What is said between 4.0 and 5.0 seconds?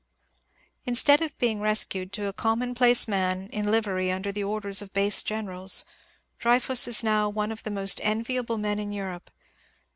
under the orders of